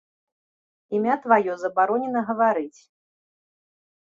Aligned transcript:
Імя 0.97 1.15
тваё 1.25 1.53
забаронена 1.65 2.21
гаварыць. 2.31 2.81